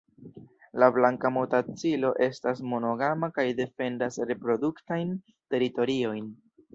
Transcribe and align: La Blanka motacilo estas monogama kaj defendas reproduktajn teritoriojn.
La 0.83 0.87
Blanka 0.93 1.29
motacilo 1.33 2.09
estas 2.27 2.63
monogama 2.71 3.29
kaj 3.35 3.43
defendas 3.59 4.17
reproduktajn 4.31 5.13
teritoriojn. 5.55 6.31